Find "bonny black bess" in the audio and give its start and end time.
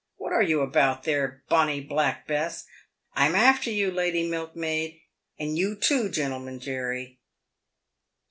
1.47-2.65